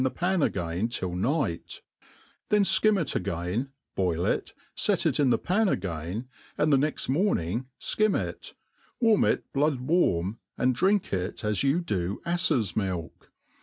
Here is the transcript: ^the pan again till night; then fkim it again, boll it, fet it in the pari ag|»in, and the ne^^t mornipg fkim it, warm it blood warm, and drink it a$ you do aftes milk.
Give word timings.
^the 0.01 0.11
pan 0.11 0.41
again 0.41 0.89
till 0.89 1.13
night; 1.13 1.83
then 2.49 2.63
fkim 2.63 2.99
it 2.99 3.15
again, 3.15 3.69
boll 3.93 4.25
it, 4.25 4.51
fet 4.75 5.05
it 5.05 5.19
in 5.19 5.29
the 5.29 5.37
pari 5.37 5.69
ag|»in, 5.73 6.27
and 6.57 6.73
the 6.73 6.77
ne^^t 6.77 7.07
mornipg 7.07 7.65
fkim 7.79 8.19
it, 8.19 8.55
warm 8.99 9.23
it 9.23 9.43
blood 9.53 9.79
warm, 9.81 10.39
and 10.57 10.73
drink 10.73 11.13
it 11.13 11.43
a$ 11.43 11.53
you 11.63 11.81
do 11.81 12.19
aftes 12.25 12.75
milk. 12.75 13.29